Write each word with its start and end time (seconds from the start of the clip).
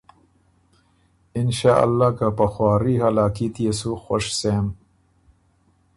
انشاء 1.41 1.79
اللۀ 1.85 2.09
که 2.19 2.27
په 2.37 2.45
خواري 2.53 2.95
هلاکي 3.03 3.47
تيې 3.55 3.71
سُو 3.79 3.91
خؤش 4.03 4.25
سېم 4.39 4.65